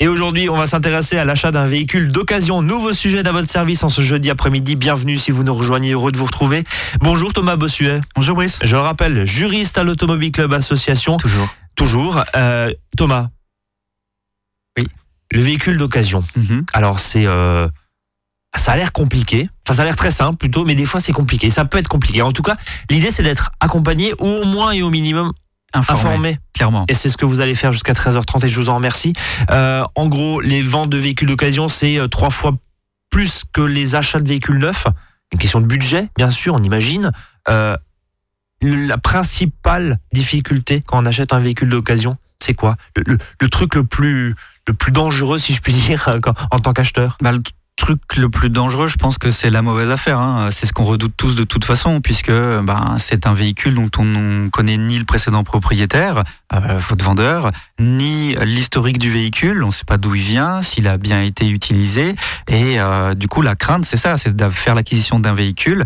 [0.00, 2.62] Et aujourd'hui, on va s'intéresser à l'achat d'un véhicule d'occasion.
[2.62, 4.76] Nouveau sujet à votre service en ce jeudi après-midi.
[4.76, 5.90] Bienvenue si vous nous rejoignez.
[5.90, 6.62] Heureux de vous retrouver.
[7.00, 7.98] Bonjour Thomas Bossuet.
[8.14, 8.60] Bonjour Brice.
[8.62, 11.16] Je le rappelle, juriste à l'Automobile Club Association.
[11.16, 11.48] Toujours.
[11.74, 12.22] Toujours.
[12.36, 13.30] Euh, Thomas.
[14.78, 14.86] Oui.
[15.32, 16.22] Le véhicule d'occasion.
[16.36, 16.64] Mhm.
[16.74, 17.26] Alors c'est...
[17.26, 17.66] euh,
[18.54, 19.50] ça a l'air compliqué.
[19.66, 21.50] Enfin, ça a l'air très simple plutôt, mais des fois c'est compliqué.
[21.50, 22.22] Ça peut être compliqué.
[22.22, 22.56] En tout cas,
[22.88, 25.32] l'idée c'est d'être accompagné ou au moins et au minimum
[25.74, 26.38] Informé, informé.
[26.54, 26.84] clairement.
[26.88, 29.12] Et c'est ce que vous allez faire jusqu'à 13h30 et je vous en remercie.
[29.50, 32.54] Euh, en gros, les ventes de véhicules d'occasion, c'est euh, trois fois
[33.10, 34.86] plus que les achats de véhicules neufs.
[35.32, 37.12] Une question de budget, bien sûr, on imagine.
[37.48, 37.76] Euh,
[38.62, 42.76] la principale difficulté quand on achète un véhicule d'occasion, c'est quoi?
[42.96, 44.34] Le, le- le truc le plus,
[44.66, 46.08] le plus dangereux, si je puis dire,
[46.50, 47.16] en tant qu'acheteur?
[47.20, 47.42] Bah, le
[47.78, 50.18] truc le plus dangereux, je pense que c'est la mauvaise affaire.
[50.18, 50.50] hein.
[50.50, 54.04] C'est ce qu'on redoute tous de toute façon, puisque ben, c'est un véhicule dont on
[54.04, 59.62] ne connaît ni le précédent propriétaire, euh, votre vendeur, ni l'historique du véhicule.
[59.62, 62.14] On ne sait pas d'où il vient, s'il a bien été utilisé.
[62.48, 65.84] Et euh, du coup, la crainte, c'est ça, c'est de faire l'acquisition d'un véhicule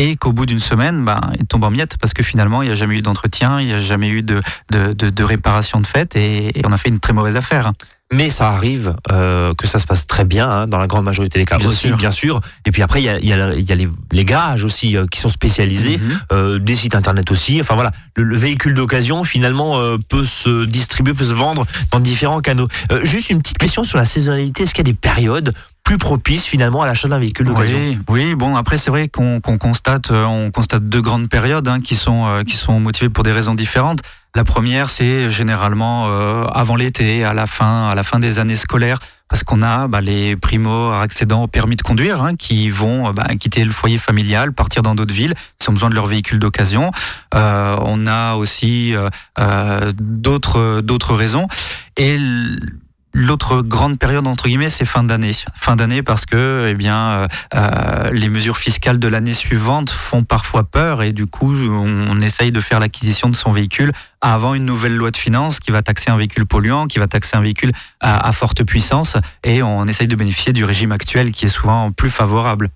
[0.00, 2.72] et qu'au bout d'une semaine, ben, il tombe en miettes parce que finalement, il n'y
[2.72, 5.86] a jamais eu d'entretien, il n'y a jamais eu de, de, de- de réparation de
[5.86, 7.72] fait et, et on a fait une très mauvaise affaire.
[8.10, 11.38] Mais ça arrive euh, que ça se passe très bien, hein, dans la grande majorité
[11.38, 11.96] des cas Bien aussi, sûr.
[11.98, 12.40] bien sûr.
[12.64, 15.04] Et puis après, il y a, y a- y a les, les garages aussi euh,
[15.06, 15.98] qui sont spécialisés.
[15.98, 16.18] Mhm.
[16.32, 17.60] euh, des sites internet aussi.
[17.60, 22.00] Enfin voilà, le, le véhicule d'occasion finalement euh, peut se distribuer, peut se vendre dans
[22.00, 22.68] différents canaux.
[22.92, 24.62] Euh, juste une petite question sur la saisonnalité.
[24.62, 25.52] Est-ce qu'il y a des périodes
[25.84, 27.78] plus propices finalement à l'achat d'un véhicule d'occasion?
[27.78, 31.68] Oui, oui, bon après c'est vrai qu'on qu'on constate, euh, on constate deux grandes périodes
[31.68, 34.00] hein, qui sont euh, qui sont motivées pour des raisons différentes.
[34.34, 38.56] La première c'est généralement euh, avant l'été, à la fin à la fin des années
[38.56, 38.98] scolaires,
[39.28, 43.12] parce qu'on a bah, les primo accédants au permis de conduire hein, qui vont euh,
[43.12, 46.38] bah, quitter le foyer familial, partir dans d'autres villes, qui ont besoin de leur véhicule
[46.38, 46.90] d'occasion.
[47.34, 51.46] Euh, on a aussi euh, euh, d'autres d'autres raisons
[51.96, 52.18] et
[53.14, 55.32] L'autre grande période entre guillemets, c'est fin d'année.
[55.54, 60.24] Fin d'année parce que, eh bien, euh, euh, les mesures fiscales de l'année suivante font
[60.24, 64.64] parfois peur et du coup, on, essaye de faire l'acquisition de son véhicule avant une
[64.64, 67.70] nouvelle loi de finances qui va taxer un véhicule polluant, qui va taxer un véhicule
[68.00, 72.10] à, forte puissance et on essaye de bénéficier du régime actuel qui est souvent plus
[72.10, 72.68] favorable.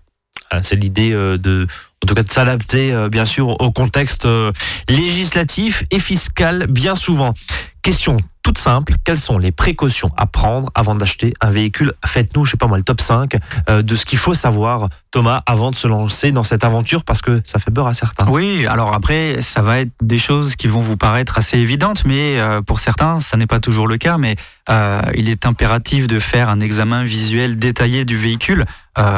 [0.51, 1.67] Ah, C'est l'idée euh, de,
[2.03, 4.29] en tout cas, de s'adapter euh, bien sûr au contexte
[4.89, 7.35] législatif et fiscal bien souvent.
[7.83, 11.93] Question toute simple, quelles sont les précautions à prendre avant d'acheter un véhicule?
[12.05, 13.37] Faites-nous, je sais pas moi, le top 5
[13.71, 17.23] euh, de ce qu'il faut savoir, Thomas, avant de se lancer dans cette aventure parce
[17.23, 18.27] que ça fait peur à certains.
[18.29, 22.41] Oui, alors après, ça va être des choses qui vont vous paraître assez évidentes, mais
[22.41, 24.19] euh, pour certains, ça n'est pas toujours le cas.
[24.19, 24.35] Mais
[24.69, 28.65] euh, il est impératif de faire un examen visuel détaillé du véhicule.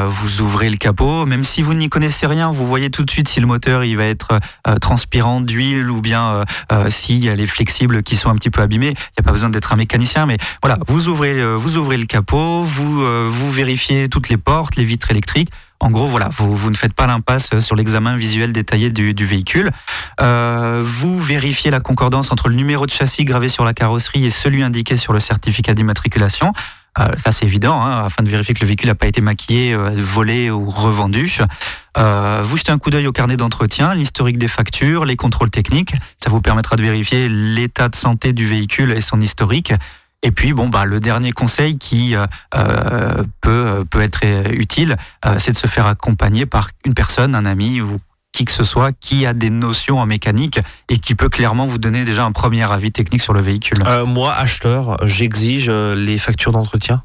[0.07, 3.27] Vous ouvrez le capot, même si vous n'y connaissez rien, vous voyez tout de suite
[3.27, 4.39] si le moteur il va être
[4.79, 6.45] transpirant d'huile ou bien
[6.87, 8.89] s'il y a les flexibles qui sont un petit peu abîmés.
[8.89, 12.63] Il n'y a pas besoin d'être un mécanicien, mais voilà, vous ouvrez, euh, le capot,
[12.63, 15.49] vous, euh, vous vérifiez toutes les portes, les vitres électriques.
[15.79, 19.71] En gros, voilà, vous, ne faites pas l'impasse sur l'examen visuel détaillé du, du véhicule.
[20.21, 24.29] Euh, vous vérifiez la concordance entre le numéro de châssis gravé sur la carrosserie et
[24.29, 26.53] celui indiqué sur le certificat d'immatriculation.
[26.99, 29.73] Euh, ça, c'est évident, hein, afin de vérifier que le véhicule n'a pas été maquillé,
[29.73, 31.39] euh, volé ou revendu.
[31.97, 35.93] Euh, vous jetez un coup d'œil au carnet d'entretien, l'historique des factures, les contrôles techniques.
[36.23, 39.73] Ça vous permettra de vérifier l'état de santé du véhicule et son historique.
[40.23, 44.97] Et puis, bon, bah, le dernier conseil qui euh, peut, peut être utile,
[45.37, 47.99] c'est de se faire accompagner par une personne, un ami ou
[48.35, 50.59] qui que ce soit qui a des notions en mécanique
[50.89, 53.77] et qui peut clairement vous donner déjà un premier avis technique sur le véhicule.
[53.85, 57.01] Euh, moi, acheteur, j'exige euh, les factures d'entretien.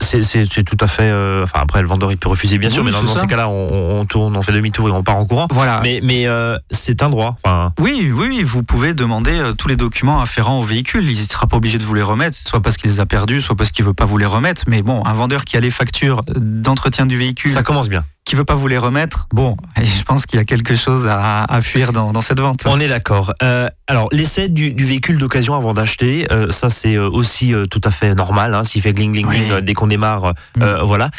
[0.00, 1.02] C'est- tout à fait.
[1.10, 3.98] euh, enfin, après, le vendeur, il peut refuser, bien sûr, mais dans, ces cas-là, on,
[4.00, 5.48] on tourne, on fait demi-tour et on part en courant.
[5.50, 5.80] Voilà.
[5.82, 7.34] Mais, mais euh, c'est un droit.
[7.42, 11.02] Enfin, Oui, oui, vous pouvez demander euh, tous les documents afférents au véhicule.
[11.10, 13.40] Il ne sera pas obligé de vous les remettre, soit parce qu'il les a perdus,
[13.40, 14.62] soit parce qu'il veut pas vous les remettre.
[14.68, 18.04] Mais bon, un vendeur qui a les factures d'entretien du véhicule, ça commence bien.
[18.24, 21.44] Qui veut pas vous les remettre, bon, je pense qu'il y a quelque chose à,
[21.44, 22.62] à fuir dans, dans cette vente.
[22.66, 23.32] On est d'accord.
[23.42, 27.66] Euh, alors, l'essai du, du véhicule d'occasion avant d'acheter, euh, ça c'est euh, aussi euh,
[27.66, 28.54] tout à fait normal.
[28.54, 29.62] Hein, S'il fait gling gling gling Oui.
[29.62, 31.10] dès qu'on démarre, euh, voilà.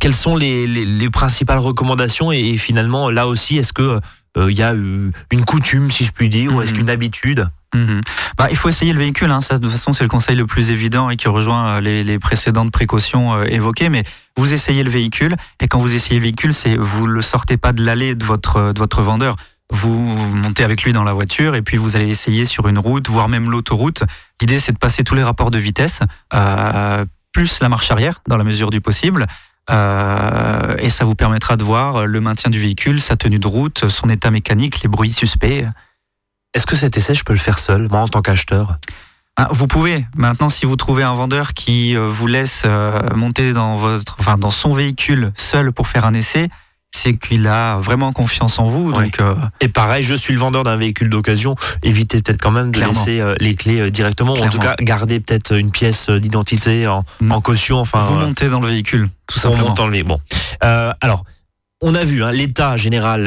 [0.00, 4.00] Quelles sont les, les- les principales recommandations et, et finalement là aussi, est-ce que
[4.36, 6.78] il y a une coutume, si je puis dire, ou est-ce Mhm.
[6.78, 7.48] qu'une habitude?
[7.74, 8.00] Mhm.
[8.38, 9.30] Bah, il faut essayer le véhicule.
[9.30, 9.40] Hein.
[9.40, 12.04] Ça, de toute façon, c'est le conseil le plus évident et qui rejoint euh, les,
[12.04, 13.88] les précédentes précautions euh, évoquées.
[13.88, 14.04] Mais
[14.36, 17.72] vous essayez le véhicule et quand vous essayez le véhicule, c'est vous le sortez pas
[17.72, 19.36] de l'allée de votre de votre vendeur.
[19.70, 23.08] Vous montez avec lui dans la voiture et puis vous allez essayer sur une route,
[23.08, 24.04] voire même l'autoroute.
[24.40, 26.00] L'idée, c'est de passer tous les rapports de vitesse,
[26.34, 29.26] euh, plus la marche arrière dans la mesure du possible.
[29.70, 33.88] Euh, et ça vous permettra de voir le maintien du véhicule, sa tenue de route,
[33.88, 35.64] son état mécanique, les bruits suspects.
[36.54, 38.78] Est-ce que cet essai, je peux le faire seul, moi en tant qu'acheteur?
[39.36, 40.06] Ah, vous pouvez.
[40.14, 44.38] Maintenant, si vous trouvez un vendeur qui euh, vous laisse euh, monter dans votre, enfin,
[44.38, 46.48] dans son véhicule seul pour faire un essai,
[46.94, 48.92] c'est qu'il a vraiment confiance en vous.
[48.92, 51.56] Donc, euh, Et pareil, je suis le vendeur d'un véhicule d'occasion.
[51.82, 52.92] Évitez peut-être quand même de Clairement.
[52.96, 54.34] laisser euh, les clés euh, directement.
[54.34, 54.84] Ou en tout cas, Clairement.
[54.84, 57.32] gardez peut-être une pièce d'identité en, Mm.
[57.32, 57.78] en caution.
[57.80, 59.68] Enfin, vous montez dans le véhicule, tout on simplement.
[59.70, 60.20] monte dans le vé- Bon.
[60.60, 61.24] Alors,
[61.82, 63.26] on a vu, hein, l'état général,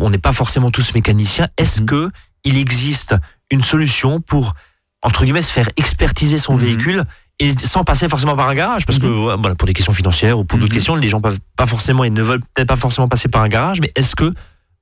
[0.00, 1.46] on n'est pas forcément tous mécaniciens.
[1.56, 1.86] Est-ce Mhm.
[1.86, 2.10] que
[2.44, 3.14] il existe
[3.50, 4.54] une solution pour,
[5.02, 6.60] entre guillemets, se faire expertiser son Mhm.
[6.60, 7.04] véhicule
[7.40, 9.40] et sans passer forcément par un garage Parce que, Mhm.
[9.40, 10.76] voilà, pour des questions financières ou pour d'autres Mhm.
[10.76, 13.48] questions, les gens peuvent pas forcément et ne veulent peut-être pas forcément passer par un
[13.48, 13.80] garage.
[13.80, 14.32] Mais est-ce que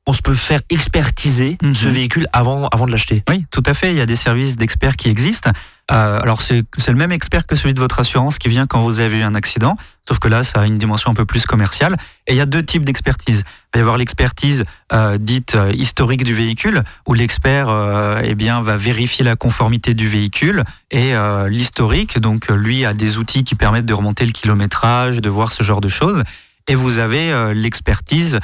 [0.06, 3.22] on se peut faire expertiser ce véhicule avant, avant de l'acheter?
[3.30, 3.90] Oui, tout à fait.
[3.92, 5.52] Il y a des services d'experts qui existent.
[5.92, 8.98] Euh, alors, c'est le même expert que celui de votre assurance qui vient quand vous
[8.98, 9.76] avez eu un accident,
[10.06, 11.96] sauf que là, ça a une dimension un peu plus commerciale.
[12.26, 13.44] Et il y a deux types d'expertise.
[13.46, 18.34] Il va y avoir l'expertise euh, dite euh, historique du véhicule, où l'expert euh, eh
[18.34, 22.18] bien, va vérifier la conformité du véhicule et euh, l'historique.
[22.18, 25.62] Donc, euh, lui a des outils qui permettent de remonter le kilométrage, de voir ce
[25.62, 26.22] genre de choses.
[26.68, 28.38] Et vous avez l'expertise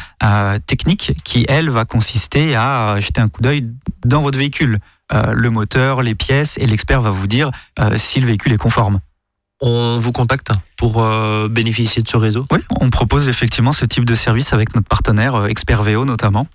[0.67, 3.71] technique qui, elle, va consister à jeter un coup d'œil
[4.05, 4.81] dans votre véhicule.
[5.13, 7.53] Le moteur, les pièces, et l'expert va vous dire
[7.97, 8.99] si le véhicule est conforme.
[9.61, 12.47] On vous contacte pour euh, bénéficier de ce réseau?
[12.53, 16.47] Oui, on propose effectivement ce type de service avec notre partenaire, euh, Expert VO notamment.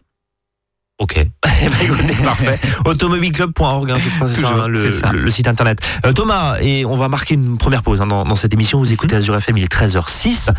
[0.99, 1.17] Ok.
[1.65, 2.59] Eh ben, écoutez, parfait.
[2.85, 5.11] Automobileclub.org, hein, c'est quoi, c'est ça, hein, le, ça.
[5.13, 5.79] le- le site internet.
[6.05, 8.79] Euh, Thomas, et on va marquer une première pause hein, dans, dans cette émission.
[8.79, 8.93] Vous Mhm.
[8.93, 10.49] écoutez Azure FM, il est 13h06.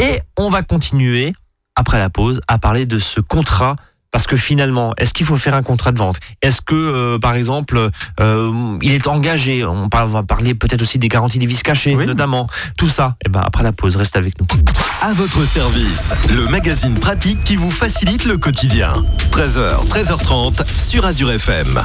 [0.00, 1.32] Et on va continuer,
[1.74, 3.74] après la pause, à parler de ce contrat.
[4.14, 6.18] Parce que finalement, est-ce qu'il faut faire un contrat de vente?
[6.40, 7.90] Est-ce que, euh, par exemple,
[8.20, 9.64] euh, il est engagé?
[9.64, 12.06] On va parler peut-être aussi des garanties des vis cachées, Oui.
[12.06, 12.46] notamment.
[12.76, 14.46] Tout ça, et ben après la pause, reste avec nous.
[15.02, 19.04] À votre service, le magazine pratique qui vous facilite le quotidien.
[19.32, 21.84] 13h, 13h30 sur Azure FM.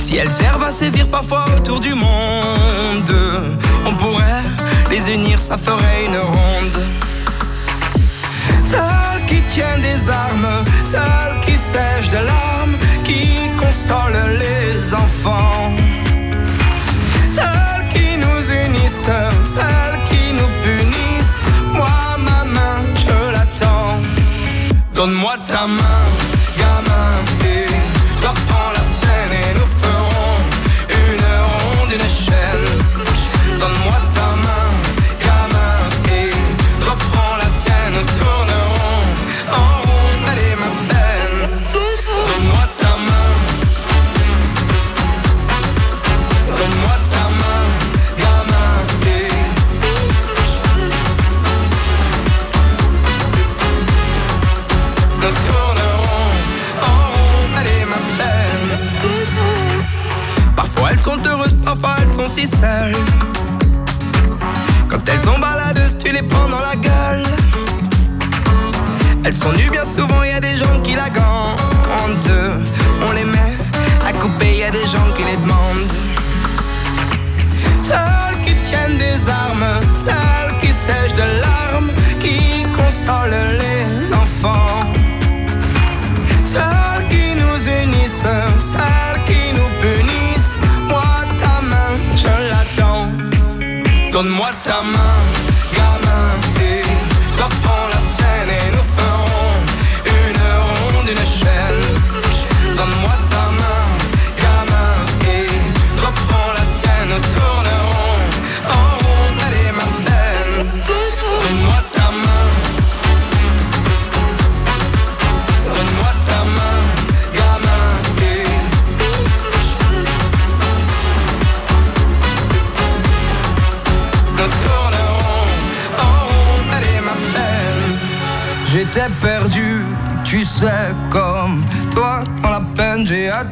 [0.00, 3.14] Si elles servent à sévir parfois autour du monde,
[3.86, 4.42] on pourrait
[4.90, 6.84] les unir, ça ferait une ronde.
[8.64, 15.76] Celles qui tiennent des armes, celles qui sèchent de larmes, qui consolent les enfants.
[17.30, 19.06] Celles qui nous unissent,
[19.44, 21.44] celles qui nous punissent.
[21.74, 21.88] Moi,
[22.18, 23.98] ma main, je l'attends.
[24.94, 26.06] Donne-moi ta main,
[26.58, 27.12] gamin,
[27.44, 27.66] et
[28.26, 28.82] reprends la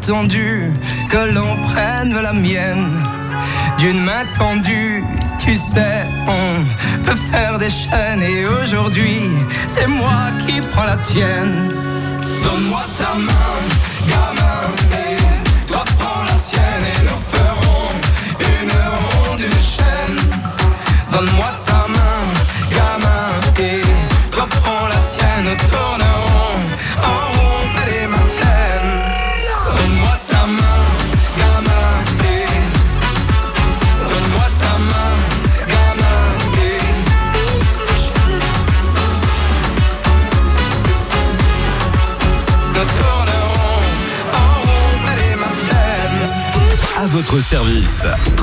[0.09, 2.91] que l'on prenne la mienne
[3.79, 5.05] d'une main tendue.
[5.39, 9.29] tu sais, on peut faire des chaînes et aujourd'hui,
[9.67, 11.69] c'est moi qui prends la tienne.
[12.43, 13.59] Donne-moi ta main,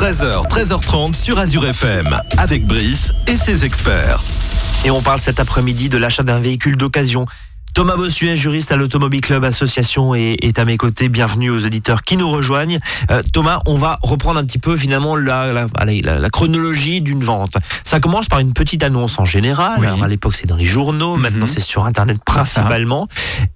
[0.06, 2.06] 13h, 13h30 sur Azure FM.
[2.38, 4.22] Avec Brice et ses experts.
[4.86, 7.26] Et on parle cet après-midi de l'achat d'un véhicule d'occasion.
[7.75, 11.10] Thomas Bossuet, juriste à l'Automobile Club Association, est, est à mes côtés.
[11.10, 12.79] Bienvenue aux auditeurs qui nous rejoignent.
[13.12, 17.01] Euh, Thomas, on va reprendre un petit peu finalement la, la, allez, la- la chronologie
[17.01, 17.58] d'une vente.
[17.84, 19.75] Ça commence par une petite annonce en général.
[19.82, 19.88] Oui.
[19.88, 21.17] Alors, à l'époque, c'est dans les journaux.
[21.17, 21.22] Mhm.
[21.24, 23.10] Maintenant, c'est sur Internet principalement.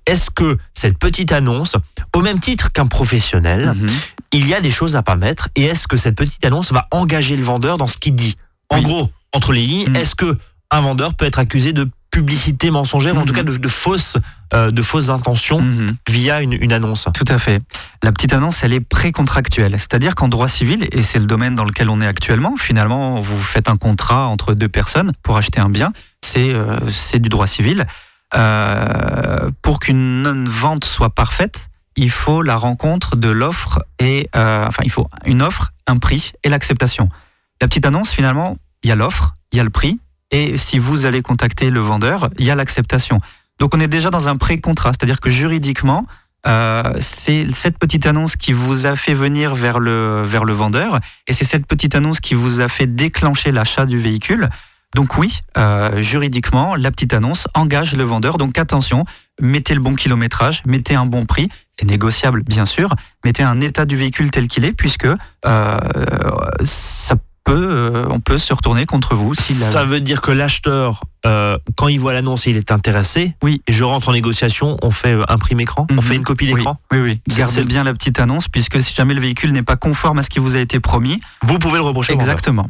[0.05, 1.77] Est-ce que cette petite annonce,
[2.13, 3.87] au même titre qu'un professionnel, Mhm.
[4.33, 6.87] il y a des choses à pas mettre Et est-ce que cette petite annonce va
[6.91, 8.35] engager le vendeur dans ce qu'il dit?
[8.69, 8.83] En Oui.
[8.83, 9.95] gros, entre les lignes, Mhm.
[9.95, 10.37] est-ce que
[10.71, 13.35] un vendeur peut être accusé de publicité mensongère, ou en tout Mhm.
[13.35, 14.17] cas de, de fausses,
[14.53, 15.95] euh, de fausses intentions Mhm.
[16.09, 17.61] via une, une annonce Tout à fait.
[18.03, 19.73] La petite annonce, elle est précontractuelle.
[19.73, 23.37] C'est-à-dire qu'en droit civil, et c'est le domaine dans lequel on est actuellement, finalement, vous
[23.37, 25.91] faites un contrat entre deux personnes pour acheter un bien.
[26.23, 26.79] C'est euh,
[27.13, 27.85] du droit civil.
[28.35, 34.91] Euh, pour qu'une vente soit parfaite, il faut la rencontre de l'offre et enfin il
[34.91, 37.09] faut une offre, un prix et l'acceptation.
[37.61, 39.99] La petite annonce, finalement, il y a l'offre, il y a le prix,
[40.31, 43.19] et si vous allez contacter le vendeur, il y a l'acceptation.
[43.59, 46.05] Donc on est déjà dans un pré-contrat, c'est-à-dire que juridiquement,
[46.47, 50.99] euh, c'est cette petite annonce qui vous a fait venir vers le, vers le vendeur
[51.27, 54.49] et c'est cette petite annonce qui vous a fait déclencher l'achat du véhicule.
[54.95, 58.37] Donc oui, euh, juridiquement, la petite annonce engage le vendeur.
[58.37, 59.05] Donc attention,
[59.39, 62.95] mettez le bon kilométrage, mettez un bon prix, c'est négociable bien sûr,
[63.25, 65.07] mettez un état du véhicule tel qu'il est puisque
[65.45, 65.77] euh,
[66.63, 67.15] ça
[67.53, 69.33] peut, euh, on peut se retourner contre vous.
[69.35, 72.71] Si la- Ça veut dire que l'acheteur, euh, quand il voit l'annonce et il est
[72.71, 73.61] intéressé, Oui.
[73.67, 76.01] et je rentre en négociation, on fait euh, un prime écran, on Mhm.
[76.01, 76.79] fait une copie Oui, d'écran.
[76.91, 77.21] oui, oui.
[77.35, 80.23] Gardez c'est- bien la petite annonce puisque si jamais le véhicule n'est pas conforme à
[80.23, 82.13] ce qui vous a été promis, Vous pouvez le reprocher.
[82.13, 82.69] exactement.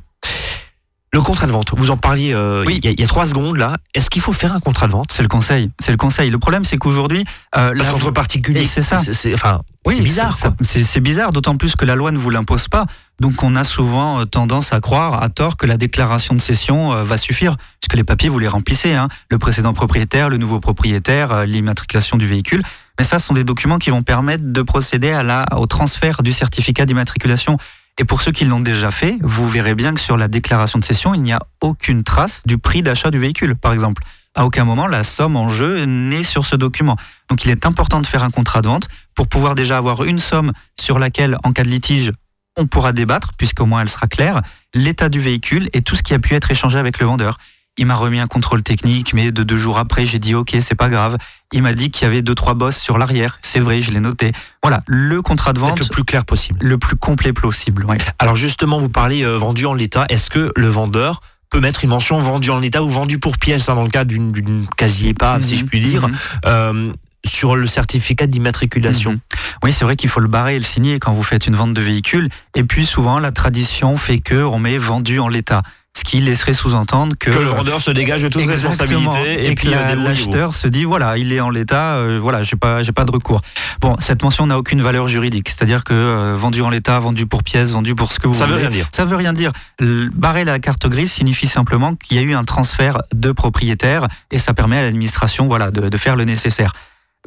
[1.12, 2.80] Le contrat de vente, vous en parliez euh, Oui.
[2.84, 3.78] il y, a- trois secondes là.
[3.96, 5.12] Est-ce qu'il faut faire un contrat de vente?
[5.12, 5.72] C'est le conseil.
[5.80, 6.30] C'est le conseil.
[6.30, 7.22] Le problème, c'est qu'aujourd'hui,
[7.58, 8.98] euh, Parce la- qu'entre particuliers, c'est ça.
[8.98, 10.38] c'est enfin, Oui, c'est bizarre.
[10.62, 12.86] C'est bizarre, d'autant plus que la loi ne vous l'impose pas.
[13.20, 16.94] Donc on a souvent euh, tendance à croire, à tort, que la déclaration de cession
[16.94, 18.94] euh, va suffire, puisque les papiers, vous les remplissez.
[18.94, 19.08] Hein.
[19.32, 22.62] Le précédent propriétaire, le nouveau propriétaire, l'immatriculation du véhicule.
[23.00, 26.22] Mais ça, ce sont des documents qui vont permettre de procéder à la, au transfert
[26.22, 27.58] du certificat d'immatriculation.
[28.00, 30.86] Et pour ceux qui l'ont déjà fait, vous verrez bien que sur la déclaration de
[30.86, 34.02] cession, il n'y a aucune trace du prix d'achat du véhicule, par exemple.
[34.36, 36.96] À aucun moment, la somme en jeu n'est sur ce document.
[37.30, 40.20] Donc il est important de faire un contrat de vente pour pouvoir déjà avoir une
[40.20, 42.14] somme sur laquelle, en cas de litige,
[42.56, 44.42] on pourra débattre, puisqu'au moins elle sera claire,
[44.74, 47.38] l'état du véhicule et tout ce qui a pu être échangé avec le vendeur.
[47.78, 50.76] Il m'a remis un contrôle technique, mais de deux jours après, j'ai dit ok, c'est
[50.76, 51.18] pas grave.
[51.54, 53.40] Il m'a dit qu'il y avait deux trois bosses sur l'arrière.
[53.42, 54.34] C'est vrai, je l'ai noté.
[54.62, 56.60] Voilà, le contrat de vente le plus clair possible.
[56.62, 57.86] le plus complet possible.
[57.86, 57.98] ouais.
[58.20, 60.06] Alors justement, vous parlez euh, vendu en l'état.
[60.10, 63.70] Est-ce que le vendeur peut mettre une mention vendu en l'état ou vendu pour pièce
[63.70, 66.16] hein, dans le cas d'une- d'une quasi-épave, si je puis dire, Mhm.
[66.46, 66.94] euh,
[67.26, 69.20] sur le certificat d'immatriculation Mhm.
[69.64, 71.74] Oui, c'est vrai qu'il faut le barrer et le signer quand vous faites une vente
[71.74, 72.30] de véhicule.
[72.56, 75.62] Et puis souvent, la tradition fait que on met vendu en l'état,
[75.98, 79.56] ce qui laisserait sous-entendre que, que le vendeur se dégage de toute responsabilité et, et,
[79.56, 82.92] puis euh, l'acheteur se dit voilà il est en l'état euh, voilà j'ai pas j'ai
[82.92, 83.42] pas de recours.
[83.82, 85.50] Bon cette mention n'a aucune valeur juridique.
[85.50, 88.46] C'est-à-dire que euh, vendu en l'état vendu pour pièce vendu pour ce que vous Ça
[88.46, 88.68] veut voulez.
[88.68, 88.88] rien dire.
[88.92, 89.52] ça veut rien dire.
[89.82, 94.40] Barrer la carte grise signifie simplement qu'il y a eu un transfert de propriétaire et
[94.40, 96.74] ça permet à l'administration voilà de, de faire le nécessaire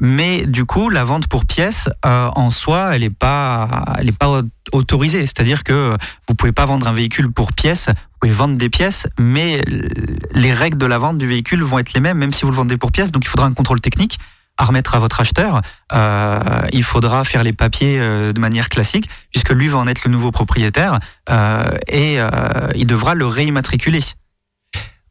[0.05, 4.19] mais du coup, la vente pour pièces, euh, en soi, elle n'est pas, elle est
[4.19, 4.43] pas
[4.73, 5.21] autorisée.
[5.21, 9.07] C'est-à-dire que vous pouvez pas vendre un véhicule pour pièces, vous pouvez vendre des pièces,
[9.17, 9.63] mais
[10.33, 12.57] les règles de la vente du véhicule vont être les mêmes, même si vous le
[12.57, 13.13] vendez pour pièces.
[13.13, 14.19] Donc il faudra un contrôle technique
[14.59, 15.63] à remettre à votre acheteur.
[15.93, 16.41] Euh,
[16.73, 20.11] il faudra faire les papiers euh, de manière classique, puisque lui va en être le
[20.11, 20.99] nouveau propriétaire,
[21.31, 22.29] euh, et euh,
[22.75, 24.01] il devra le réimmatriculer.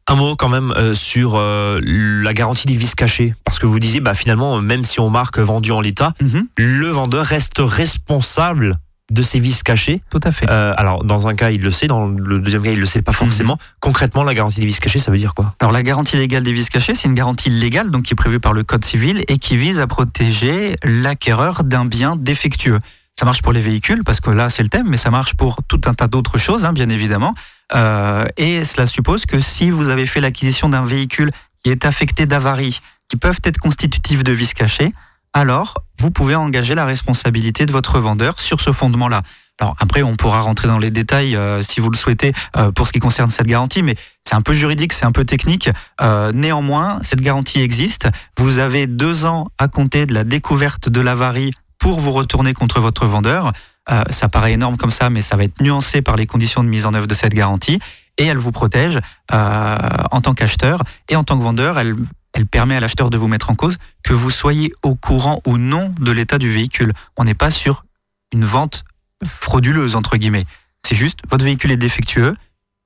[0.08, 3.34] Un mot quand même euh, sur euh, la garantie des vices cachés.
[3.44, 6.12] Parce que vous disiez, bah, finalement, euh, même si on marque vendu en l'état,
[6.56, 8.78] le vendeur reste responsable
[9.10, 10.02] de ses vices cachés.
[10.10, 10.48] Tout à fait.
[10.50, 13.02] Euh, alors, dans un cas, il le sait, dans le deuxième cas, il le sait
[13.02, 13.58] pas forcément.
[13.80, 15.54] Concrètement, la garantie des vices cachés, ça veut dire quoi?
[15.60, 18.40] Alors la garantie légale des vices cachés, c'est une garantie légale donc qui est prévue
[18.40, 22.80] par le Code civil et qui vise à protéger l'acquéreur d'un bien défectueux.
[23.18, 25.58] Ça marche pour les véhicules parce que là c'est le thème, mais ça marche pour
[25.68, 27.34] tout un tas d'autres choses, hein, bien évidemment.
[27.74, 31.30] Euh, et cela suppose que si vous avez fait l'acquisition d'un véhicule
[31.62, 34.92] qui est affecté d'avaries qui peuvent être constitutives de vices cachés,
[35.32, 39.22] alors vous pouvez engager la responsabilité de votre vendeur sur ce fondement-là.
[39.60, 42.88] Alors après, on pourra rentrer dans les détails euh, si vous le souhaitez euh, pour
[42.88, 45.70] ce qui concerne cette garantie, mais c'est un peu juridique, c'est un peu technique.
[46.00, 48.08] Euh, néanmoins, cette garantie existe.
[48.38, 52.80] Vous avez deux ans à compter de la découverte de l'avarie pour vous retourner contre
[52.80, 53.52] votre vendeur.
[53.90, 56.68] Euh, ça paraît énorme comme ça, mais ça va être nuancé par les conditions de
[56.68, 57.80] mise en œuvre de cette garantie.
[58.18, 59.00] Et elle vous protège
[59.32, 59.76] euh,
[60.10, 61.78] en tant qu'acheteur et en tant que vendeur.
[61.78, 61.96] Elle,
[62.34, 65.58] elle permet à l'acheteur de vous mettre en cause que vous soyez au courant ou
[65.58, 66.92] non de l'état du véhicule.
[67.16, 67.84] On n'est pas sur
[68.32, 68.84] une vente
[69.24, 70.46] frauduleuse, entre guillemets.
[70.84, 72.34] C'est juste, votre véhicule est défectueux,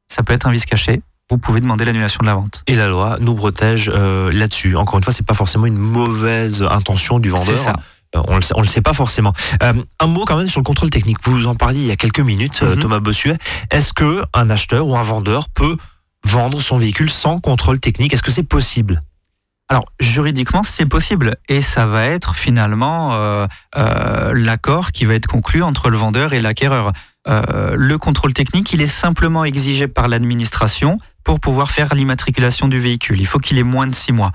[0.07, 2.63] ça peut être un vice caché, vous pouvez demander l'annulation de la vente.
[2.67, 4.77] Et la loi nous protège euh, là-dessus.
[4.77, 7.57] Encore une fois, c'est pas forcément une mauvaise intention du vendeur.
[7.57, 7.77] C'est ça.
[8.17, 9.33] Euh, on le sait, on le sait pas forcément.
[9.63, 11.19] Euh, un mot quand même sur le contrôle technique.
[11.23, 12.83] Vous en parliez il y a quelques minutes, euh, Mhm.
[12.83, 13.39] Thomas Bossuet.
[13.71, 15.77] Est-ce que un acheteur ou un vendeur peut
[16.25, 18.13] vendre son véhicule sans contrôle technique?
[18.15, 19.03] Est-ce que c'est possible?
[19.69, 21.37] Alors, juridiquement, c'est possible.
[21.49, 23.47] Et ça va être finalement euh,
[23.77, 26.93] euh, l'accord qui va être conclu entre le vendeur et l'acquéreur.
[27.27, 32.79] Euh, le contrôle technique, il est simplement exigé par l'administration pour pouvoir faire l'immatriculation du
[32.79, 33.21] véhicule.
[33.21, 34.31] Il faut qu'il ait moins de six mois.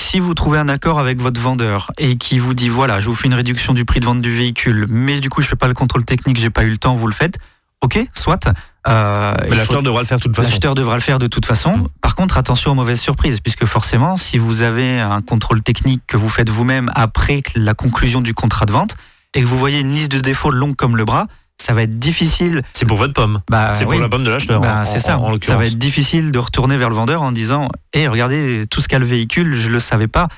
[0.00, 3.14] Si vous trouvez un accord avec votre vendeur et qui vous dit voilà, je vous
[3.14, 5.68] fais une réduction du prix de vente du véhicule, mais du coup je fais pas
[5.68, 7.38] le contrôle technique, j'ai pas eu le temps, vous le faites.
[7.82, 8.48] Ok, soit.
[8.88, 10.48] Euh, Mais faut- l'acheteur devra le faire de toute façon.
[10.48, 11.76] L'acheteur devra le faire de toute façon.
[11.76, 11.88] Mm.
[12.00, 16.16] Par contre, attention aux mauvaises surprises, puisque forcément, si vous avez un contrôle technique que
[16.16, 18.96] vous faites vous-même après la conclusion du contrat de vente
[19.34, 21.26] et que vous voyez une liste de défauts longue comme le bras,
[21.60, 22.62] ça va être difficile.
[22.72, 23.40] C'est pour votre pomme.
[23.50, 23.96] Bah, c'est oui.
[23.96, 24.60] pour la pomme de l'acheteur.
[24.60, 25.18] Bah, en- c'est en- ça.
[25.18, 28.80] En, ça va être difficile de retourner vers le vendeur en disant Hé, regardez, tout
[28.80, 30.28] ce qu'a le véhicule, je le savais pas.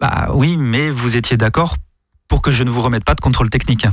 [0.00, 1.76] Bah oui, mais vous étiez d'accord
[2.28, 3.86] pour que je ne vous remette pas de contrôle technique.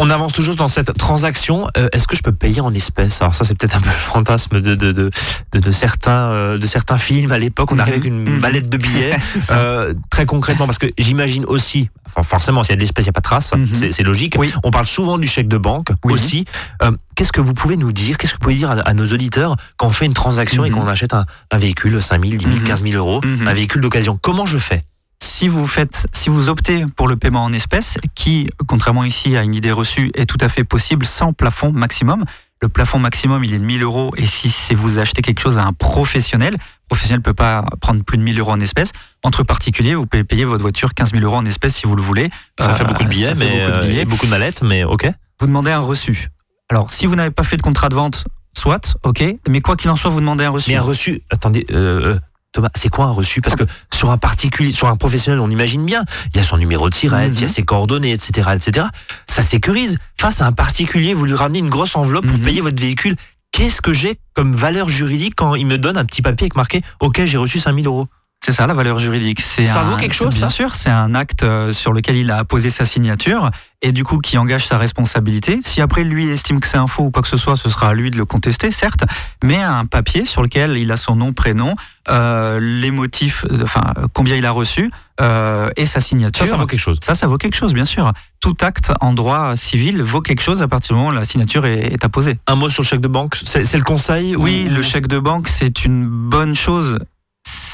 [0.00, 1.66] On avance toujours dans cette transaction.
[1.76, 3.20] Euh, Est-ce que je peux payer en espèces?
[3.20, 5.10] Alors ça, c'est peut-être un peu le fantasme de, de, de,
[5.52, 7.32] de, de certains, euh, de certains films.
[7.32, 8.38] À l'époque, on arrive avec une Mhm.
[8.38, 9.16] mallette de billets.
[9.50, 13.08] Euh, très concrètement, parce que j'imagine aussi, enfin, forcément, s'il y a de l'espèce, il
[13.08, 13.66] n'y a pas de trace, Mhm.
[13.72, 14.36] c'est c'est logique.
[14.38, 14.52] Oui.
[14.62, 16.12] On parle souvent du chèque de banque Oui.
[16.12, 16.44] aussi.
[16.82, 18.16] Euh, Qu'est-ce que vous pouvez nous dire?
[18.18, 20.70] Qu'est-ce que vous pouvez dire à, à nos auditeurs quand on fait une transaction et
[20.70, 20.76] Mhm.
[20.76, 22.62] qu'on achète un, un véhicule, 5 000, 10 000, Mhm.
[22.62, 23.48] 15 000 euros, Mhm.
[23.48, 24.16] un véhicule d'occasion?
[24.22, 24.84] Comment je fais?
[25.20, 29.42] Si vous faites, si vous optez pour le paiement en espèces, qui, contrairement ici à
[29.42, 32.24] une idée reçue, est tout à fait possible sans plafond maximum.
[32.60, 34.12] Le plafond maximum, il est de 1000 euros.
[34.16, 37.64] Et si c'est vous achetez quelque chose à un professionnel, le professionnel ne peut pas
[37.80, 38.90] prendre plus de 1000 euros en espèces.
[39.22, 42.02] Entre particuliers, vous pouvez payer votre voiture 15 000 euros en espèces si vous le
[42.02, 42.30] voulez.
[42.60, 44.00] Ça Euh, fait beaucoup de billets, ça fait mais beaucoup de euh, billets.
[44.00, 45.08] et beaucoup de mallettes, mais ok.
[45.40, 46.28] Vous demandez un reçu.
[46.68, 48.24] Alors, si vous n'avez pas fait de contrat de vente,
[48.56, 49.22] soit, ok.
[49.48, 50.70] Mais quoi qu'il en soit, vous demandez un reçu.
[50.72, 52.20] Mais un reçu, attendez, euh, euh,
[52.52, 53.40] Thomas, c'est quoi un reçu?
[53.40, 56.56] Parce que sur un particulier, sur un professionnel, on imagine bien, il y a son
[56.56, 57.48] numéro de tirette, il y a Mhm.
[57.48, 58.86] ses coordonnées, etc., etc.
[59.26, 59.98] Ça sécurise.
[60.18, 62.44] Face à un particulier, vous lui ramenez une grosse enveloppe pour Mhm.
[62.44, 63.16] payer votre véhicule.
[63.52, 66.82] Qu'est-ce que j'ai comme valeur juridique quand il me donne un petit papier avec marqué
[67.00, 68.08] OK, j'ai reçu 5000 euros
[68.44, 69.40] C'est ça la valeur juridique.
[69.42, 72.16] C'est Ça un- vaut quelque chose, Bien ça sûr, c'est un acte euh, sur lequel
[72.16, 73.50] il a posé sa signature
[73.82, 75.60] et du coup qui engage sa responsabilité.
[75.64, 77.88] Si après lui estime que c'est un faux ou quoi que ce soit, ce sera
[77.90, 79.04] à lui de le contester, certes,
[79.42, 81.74] mais un papier sur lequel il a son nom, prénom,
[82.08, 83.82] euh, les motifs, euh, enfin
[84.14, 86.46] combien il a reçu euh, et sa signature.
[86.46, 86.98] Ça, ça vaut quelque chose.
[87.02, 88.12] Ça, ça vaut quelque chose, bien sûr.
[88.40, 91.66] Tout acte en droit civil vaut quelque chose à partir du moment où la signature
[91.66, 92.38] est, est apposée.
[92.46, 95.08] Un mot sur le chèque de banque, c'est c'est le conseil Oui, ou- le chèque
[95.08, 96.98] de banque, c'est une bonne chose.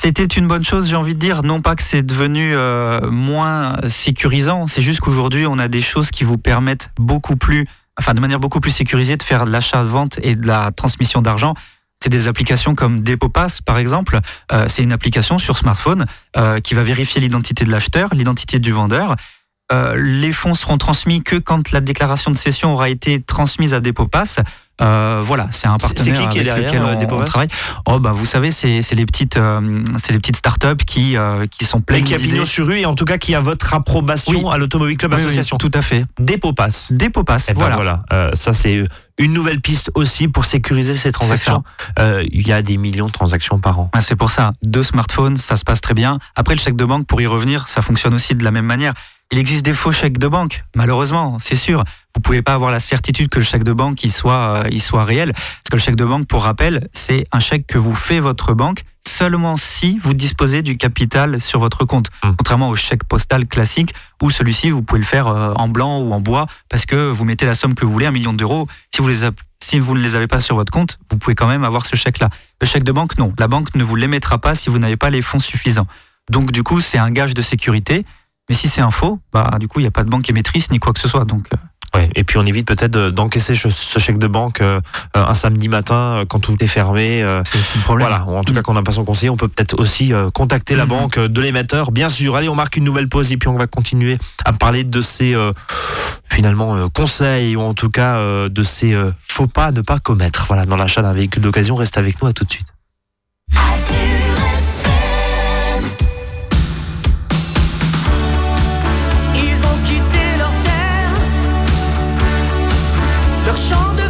[0.05, 1.43] C'était une bonne chose, j'ai envie de dire.
[1.45, 6.11] Non pas que c'est devenu euh, moins sécurisant, c'est juste qu'aujourd'hui, on a des choses
[6.11, 7.67] qui vous permettent beaucoup plus,
[7.99, 11.55] enfin de manière beaucoup plus sécurisée, de faire de l'achat-vente et de la transmission d'argent.
[12.03, 14.21] C'est des applications comme DepoPass, par exemple.
[14.53, 16.05] Euh, c'est une application sur smartphone
[16.37, 19.17] euh, qui va vérifier l'identité de l'acheteur, l'identité du vendeur.
[19.97, 24.39] Les fonds seront transmis que quand la déclaration de cession aura été transmise à DepoPass.
[24.83, 27.49] Euh, voilà, c'est un partenaire qui qui est avec derrière, lequel euh, on- travaille.
[27.87, 31.65] Oh bah vous savez, c'est les petites, euh, c'est les petites startups qui euh, qui
[31.65, 32.31] sont pleines qui a d'idées.
[32.33, 34.53] pignon sur rue et en tout cas qui a votre approbation Oui.
[34.53, 35.57] à l'Automobile Club Oui, oui, Association.
[35.59, 36.05] tout à fait.
[36.19, 36.89] Dépôt passe.
[36.91, 37.75] DepoPass, Eh ben voilà.
[37.77, 38.85] voilà, Euh, ça c'est
[39.19, 41.63] une nouvelle piste aussi pour sécuriser ces transactions.
[42.01, 43.91] Euh, Il y a des millions de transactions par an.
[43.93, 46.19] Ah, C'est pour ça, deux smartphones, ça se passe très bien.
[46.35, 48.93] Après, le chèque de banque, pour y revenir, ça fonctionne aussi de la même manière.
[49.33, 51.83] Il existe des faux chèques de banque, malheureusement, c'est sûr.
[52.15, 54.81] Vous pouvez pas avoir la certitude que le chèque de banque il soit, euh, il
[54.81, 55.33] soit réel.
[55.33, 58.55] Parce que le chèque de banque, pour rappel, c'est un chèque que vous fait votre
[58.55, 62.09] banque seulement si vous disposez du capital sur votre compte.
[62.23, 62.31] Mm.
[62.39, 66.13] Contrairement au chèque postal classique, où celui-ci, vous pouvez le faire euh, en blanc ou
[66.13, 68.69] en bois, parce que vous mettez la somme que vous voulez, un million d'euros.
[68.95, 69.31] Si vous les a-
[69.63, 71.97] si vous ne les avez pas sur votre compte, vous pouvez quand même avoir ce
[71.97, 72.29] chèque-là.
[72.61, 73.33] Le chèque de banque, non.
[73.39, 75.87] La banque ne vous l'émettra pas si vous n'avez pas les fonds suffisants.
[76.31, 78.05] Donc, du coup, c'est un gage de sécurité.
[78.49, 80.71] Mais si c'est un faux, bah, du coup, il n'y a pas de banque émettrice
[80.71, 81.25] ni quoi que ce soit.
[81.25, 81.57] Donc, euh,
[81.97, 83.69] Ouais, et puis on évite peut-être de- d'encaisser ce,
[84.01, 84.81] chèque de banque euh,
[85.17, 87.19] euh, un samedi matin quand tout est fermé.
[87.45, 88.09] C'est le problème.
[88.09, 90.29] Voilà, ou en tout cas qu'on n'a pas son conseiller, on peut peut-être aussi euh,
[90.33, 90.89] contacter la Mhm.
[90.91, 92.35] banque de l'émetteur, bien sûr.
[92.35, 95.37] Allez, on marque une nouvelle pause et puis on va continuer à parler de ces
[95.37, 95.53] euh,
[96.29, 99.81] finalement euh, conseils ou en tout cas euh, de ces euh, faux pas à ne
[99.81, 100.47] pas commettre.
[100.49, 102.67] Voilà, dans l'achat d'un véhicule d'occasion, reste avec nous à tout de suite.
[113.55, 114.04] Leur champ de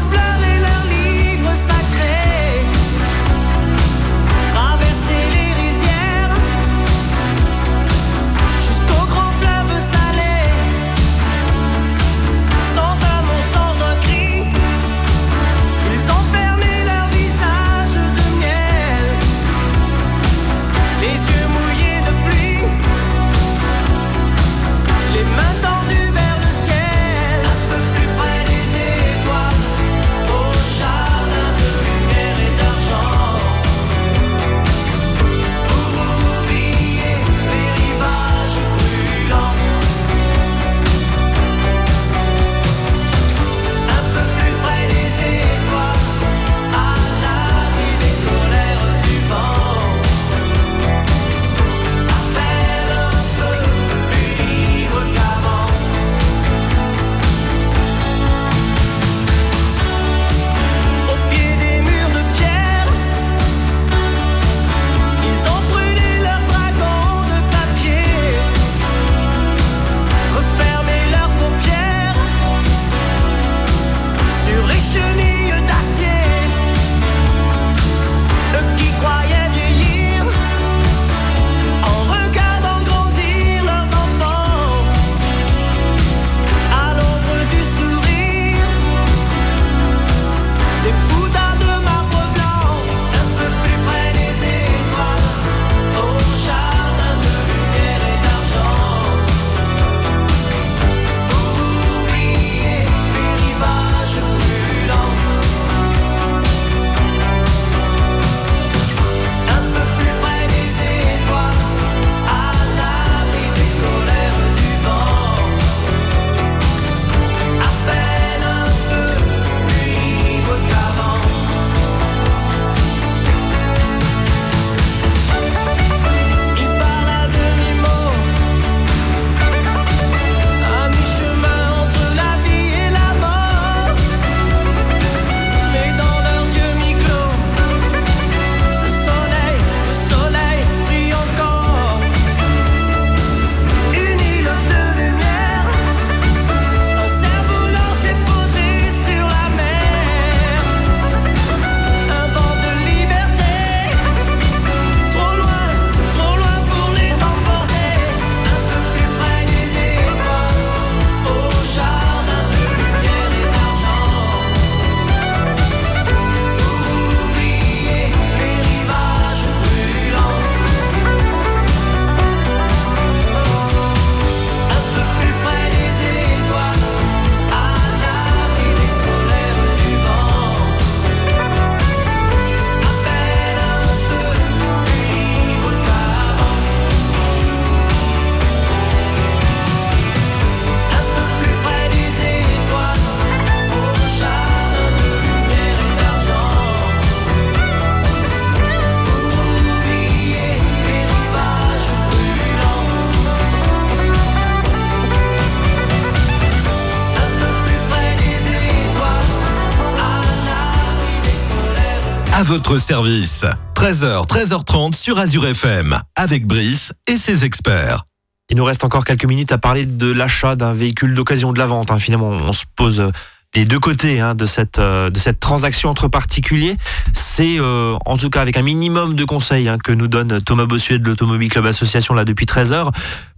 [212.54, 213.44] votre service.
[213.74, 215.98] 13h, 13h30 sur Azure FM.
[216.14, 218.04] Avec Brice et ses experts.
[218.48, 221.66] Il nous reste encore quelques minutes à parler de l'achat d'un véhicule d'occasion de la
[221.66, 221.90] vente.
[221.90, 221.98] hein.
[221.98, 223.10] Finalement, on se pose euh,
[223.54, 226.76] des deux côtés hein, de, cette, euh, de cette transaction entre particuliers.
[227.12, 230.66] C'est euh, en tout cas avec un minimum de conseils hein, que nous donne Thomas
[230.66, 232.92] Bossuet de l'Automobile Club Association là depuis 13 heures.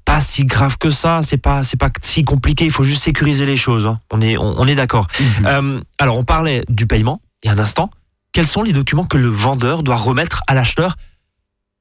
[0.04, 2.66] Pas si grave que ça, c'est pas c'est pas si compliqué.
[2.66, 3.86] Il faut juste sécuriser les choses.
[3.86, 3.98] hein.
[4.12, 5.06] On est on, on est d'accord.
[5.46, 7.88] Euh, alors on parlait du paiement il y a un instant.
[8.36, 10.96] Quels sont les documents que le vendeur doit remettre à l'acheteur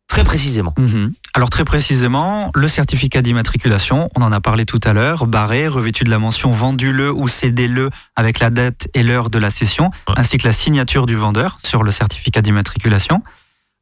[0.08, 0.74] très précisément?
[0.78, 1.12] Mhm.
[1.34, 6.06] Alors très précisément, le certificat d'immatriculation, on en a parlé tout à l'heure, barré, revêtu
[6.06, 10.14] de la mention vendu-le ou cédé-le avec la date et l'heure de la cession, Ouais.
[10.16, 13.22] ainsi que la signature du vendeur sur le certificat d'immatriculation.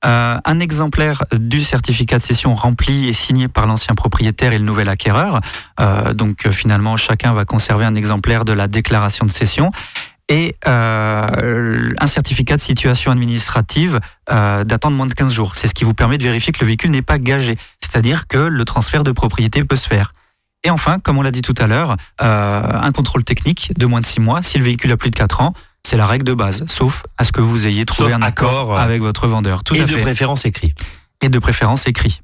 [0.04, 4.66] Euh, un exemplaire du certificat de cession rempli et signé par l'ancien propriétaire et le
[4.66, 5.42] nouvel acquéreur.
[5.80, 9.70] Euh, donc euh, finalement, chacun va conserver un exemplaire de la déclaration de cession
[10.30, 14.00] et euh, un certificat de situation administrative
[14.32, 15.56] euh, datant de moins de 15 jours.
[15.56, 18.38] C'est ce qui vous permet de vérifier que le véhicule n'est pas gagé, c'est-à-dire que
[18.38, 20.14] le transfert de propriété peut se faire.
[20.64, 24.00] Et enfin, comme on l'a dit tout à l'heure, euh, un contrôle technique de moins
[24.00, 24.42] de 6 mois.
[24.42, 25.54] Si le véhicule a plus de 4 ans,
[25.86, 28.50] c'est la règle de base, sauf à ce que vous ayez trouvé Sauf un accord,
[28.50, 29.64] accord, euh, avec votre vendeur.
[29.66, 30.02] Tout et à de fait.
[30.02, 30.74] préférence écrit.
[31.22, 32.22] Et de préférence écrit.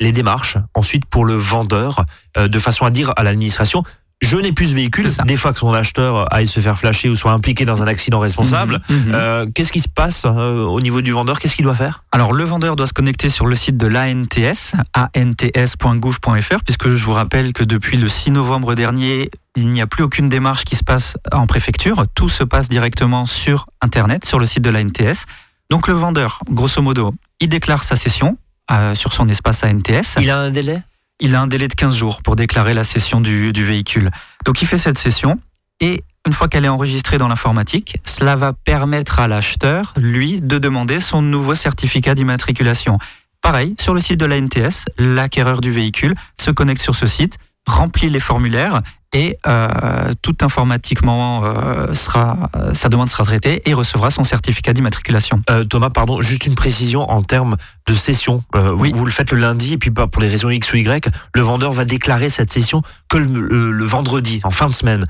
[0.00, 2.04] Les démarches, ensuite pour le vendeur,
[2.36, 3.82] de façon à dire à l'administration,
[4.22, 5.10] je n'ai plus ce véhicule.
[5.26, 8.18] Des fois que son acheteur aille se faire flasher ou soit impliqué dans un accident
[8.18, 8.80] responsable.
[8.88, 9.12] Mhm, mhm.
[9.14, 11.38] Euh, Qu'est-ce qui se passe euh, au niveau du vendeur?
[11.38, 12.04] Qu'est-ce qu'il doit faire?
[12.12, 17.12] Alors, le vendeur doit se connecter sur le site de l'ANTS, ants.gouv.fr, puisque je vous
[17.12, 20.84] rappelle que depuis le 6 novembre dernier, il n'y a plus aucune démarche qui se
[20.84, 22.04] passe en préfecture.
[22.14, 25.26] Tout se passe directement sur Internet, sur le site de l'ANTS.
[25.70, 28.38] Donc, le vendeur, grosso modo, il déclare sa cession
[28.70, 30.16] euh, sur son espace ANTS.
[30.20, 30.80] Il a un délai?
[31.20, 34.10] Il a un délai de 15 jours pour déclarer la cession du, véhicule.
[34.44, 35.38] Donc il fait cette cession
[35.80, 40.58] et une fois qu'elle est enregistrée dans l'informatique, cela va permettre à l'acheteur, lui, de
[40.58, 42.98] demander son nouveau certificat d'immatriculation.
[43.40, 47.38] Pareil, sur le site de la NTS, l'acquéreur du véhicule se connecte sur ce site,
[47.66, 53.72] remplit les formulaires et euh, tout informatiquement euh, sera, euh, sa demande sera traitée et
[53.72, 55.42] recevra son certificat d'immatriculation.
[55.48, 58.42] Euh, Thomas, pardon, juste une précision en termes de session.
[58.54, 58.92] Euh, vous- Oui.
[58.94, 61.40] vous, le faites le lundi et puis bah, pour les raisons X ou Y, le
[61.40, 65.06] vendeur va déclarer cette session que le, vendredi, en fin de semaine.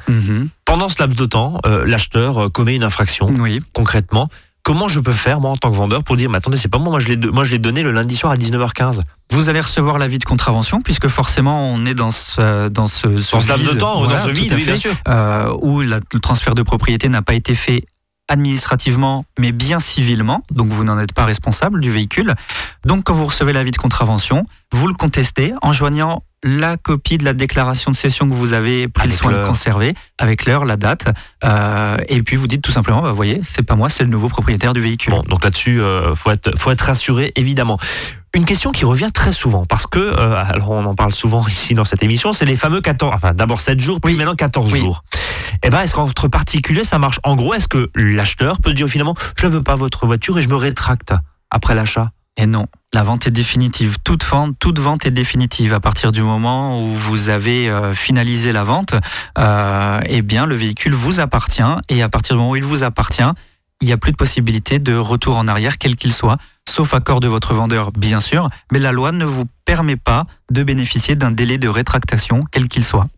[0.64, 3.26] Pendant ce laps de temps, l'acheteur commet une infraction.
[3.38, 3.62] Oui.
[3.72, 4.28] Concrètement,
[4.66, 6.78] comment je peux faire moi en tant que vendeur pour dire, mais attendez, c'est pas
[6.78, 9.02] moi, moi je l'ai do- moi je l'ai donné le lundi soir à 19h15.
[9.30, 13.40] Vous allez recevoir l'avis de contravention puisque forcément on est dans ce, dans ce, Dans
[13.40, 13.78] ce laps de vide.
[13.78, 14.66] temps, Voilà, dans ce vide, à oui, fait.
[14.72, 14.94] bien sûr.
[15.06, 17.84] euh, où la- le transfert de propriété n'a pas été fait
[18.28, 22.34] administrativement, mais bien civilement, donc vous n'en êtes pas responsable du véhicule.
[22.84, 27.24] Donc quand vous recevez l'avis de contravention, vous le contestez en joignant la copie de
[27.24, 30.64] la déclaration de cession que vous avez pris Avec le soin de conserver, avec l'heure,
[30.64, 31.06] la date,
[31.44, 34.10] euh, et puis vous dites tout simplement, bah, vous voyez, c'est pas moi, c'est le
[34.10, 35.12] nouveau propriétaire du véhicule.
[35.12, 37.78] Bon, donc là-dessus, euh, faut être, faut être rassuré, évidemment.
[38.32, 41.74] Une question qui revient très souvent, parce que, euh, alors on en parle souvent ici
[41.74, 44.18] dans cette émission, c'est les fameux 14, enfin d'abord 7 jours, puis Oui.
[44.18, 44.78] maintenant 14 Oui.
[44.80, 45.02] jours.
[45.64, 47.18] Eh ben, est-ce qu'entre particuliers, ça marche?
[47.24, 50.42] En gros, est-ce que l'acheteur peut dire finalement, je ne veux pas votre voiture et
[50.42, 51.12] je me rétracte
[51.50, 52.10] après l'achat?
[52.36, 53.96] Et non, la vente est définitive.
[54.04, 55.72] Toute vente, est définitive.
[55.72, 58.94] À partir du moment où vous avez euh, finalisé la vente,
[59.38, 61.62] euh, eh bien le véhicule vous appartient.
[61.88, 63.22] Et à partir du moment où il vous appartient,
[63.80, 67.20] il n'y a plus de possibilité de retour en arrière, quel qu'il soit, sauf accord
[67.20, 68.48] de votre vendeur, bien sûr.
[68.72, 72.84] Mais la loi ne vous permet pas de bénéficier d'un délai de rétractation, quel qu'il
[72.84, 73.08] soit.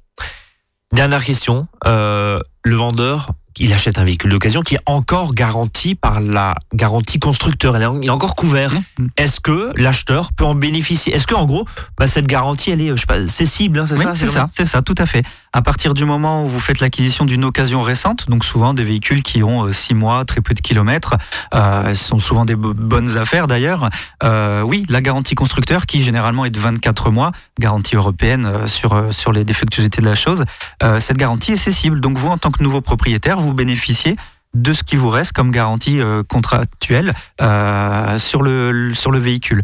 [0.92, 6.21] Dernière question, euh, le vendeur, il achète un véhicule d'occasion qui est encore garanti par
[6.21, 8.73] la garantie constructeur, il est encore couvert.
[8.99, 9.07] Mmh.
[9.16, 11.14] Est-ce que l'acheteur peut en bénéficier?
[11.14, 11.66] Est-ce que en gros,
[11.97, 14.51] bah, cette garantie, elle est, je sais pas, cessible, hein, c'est Oui, ça c'est ça,
[14.57, 15.25] c'est ça, tout à fait.
[15.59, 19.25] À partir du moment où vous faites l'acquisition d'une occasion récente, donc souvent des véhicules
[19.25, 21.16] qui ont 6 mois, très peu de kilomètres,
[21.53, 23.90] euh, ce sont souvent des bo- bonnes affaires d'ailleurs.
[24.23, 28.92] Euh, oui, la garantie constructeur qui généralement est de 24 mois, garantie européenne euh, sur,
[28.92, 30.44] euh, les défectuosités de la chose,
[30.85, 32.01] euh, cette garantie est cessible.
[32.01, 34.14] Donc vous, en tant que nouveau propriétaire, vous bénéficiez
[34.55, 39.62] de ce qui vous reste comme garantie euh, contractuelle euh, sur, le, véhicule.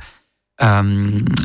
[0.61, 0.83] Euh,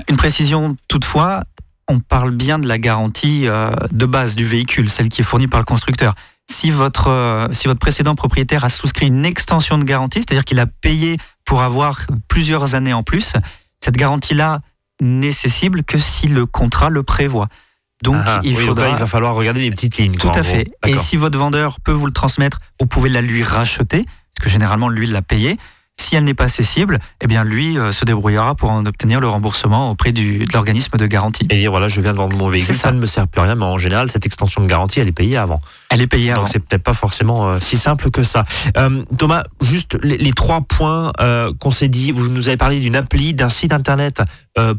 [0.08, 1.44] une précision toutefois,
[1.90, 5.48] on parle bien de la garantie euh, de base du véhicule, celle qui est fournie
[5.48, 6.14] par le constructeur.
[6.50, 10.60] Si votre, euh, si votre précédent propriétaire a souscrit une extension de garantie, c'est-à-dire qu'il
[10.60, 13.34] a payé pour avoir plusieurs années en plus,
[13.84, 14.62] cette garantie-là
[15.02, 17.48] n'est cessible que si le contrat le prévoit.
[18.04, 18.86] Donc Ah, il oui, donc faudra...
[18.86, 20.16] là, il va falloir regarder les petites lignes.
[20.16, 20.72] Tout quoi, à fait.
[20.86, 24.50] Et si votre vendeur peut vous le transmettre, vous pouvez la lui racheter, parce que
[24.50, 25.58] généralement, lui, il l'a payé.
[26.00, 29.28] Si elle n'est pas cessible, eh bien, lui euh, se débrouillera pour en obtenir le
[29.28, 31.46] remboursement auprès du, de l'organisme de garantie.
[31.50, 32.84] Et dire voilà, je viens de vendre mon véhicule, ça.
[32.84, 32.92] ça.
[32.94, 35.12] ne me sert plus à rien, mais en général, cette extension de garantie, elle est
[35.12, 35.60] payée avant.
[35.90, 36.42] Elle est payée avant.
[36.44, 38.46] Donc c'est peut-être pas forcément euh, si simple que ça.
[38.78, 41.12] Euh, Thomas, juste les, les trois points
[41.60, 42.12] qu'on s'est dit.
[42.14, 44.22] Vous nous avez parlé d'une appli, d'un site internet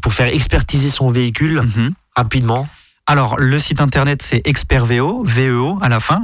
[0.01, 1.93] pour faire expertiser son véhicule Mhm.
[2.15, 2.67] rapidement.
[3.07, 6.23] Alors, le site internet, c'est expertveo, VEO à la fin,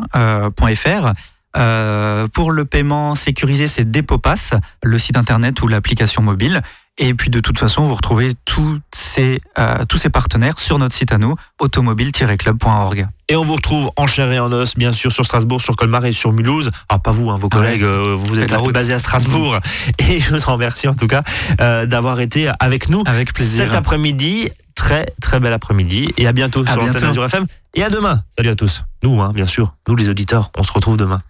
[0.56, 1.12] point .fr.
[1.58, 6.62] Euh, pour le paiement sécurisé, c'est Depopass, le site internet ou l'application mobile.
[7.00, 10.96] Et puis, de toute façon, vous retrouvez tous ces, euh, tous ces partenaires sur notre
[10.96, 13.08] site à nous, automobile-club.org.
[13.30, 16.06] Et on vous retrouve en chair et en os, bien sûr, sur Strasbourg, sur Colmar
[16.06, 16.72] et sur Mulhouse.
[16.90, 18.74] Ah, pas vous, hein, vos Ah ouais, collègues, euh, vous êtes route.
[18.74, 19.58] basés à Strasbourg.
[20.00, 21.24] Et je vous remercie en tout cas
[21.62, 23.66] euh, d'avoir été avec nous Avec plaisir.
[23.66, 24.50] cet après-midi.
[24.76, 26.14] Très, très bel après-midi.
[26.18, 27.04] Et à bientôt À sur l'antenne.
[27.04, 27.46] Azure FM.
[27.74, 28.22] Et à demain.
[28.30, 28.84] Salut à tous.
[29.04, 31.22] Nous, hein, bien sûr, nous les auditeurs, on se retrouve demain.